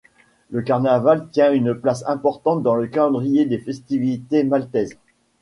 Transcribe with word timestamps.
Le 0.49 0.63
carnaval 0.63 1.29
tient 1.29 1.53
une 1.53 1.75
place 1.75 2.03
importante 2.07 2.63
dans 2.63 2.73
le 2.73 2.87
calendrier 2.87 3.45
des 3.45 3.59
festivités 3.59 4.43
maltaise. 4.43 4.97